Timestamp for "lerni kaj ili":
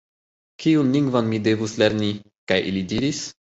1.83-2.85